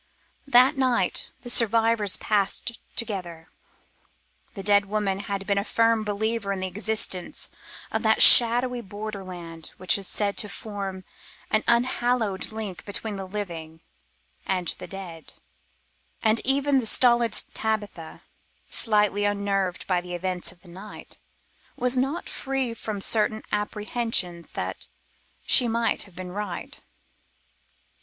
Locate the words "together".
2.95-3.49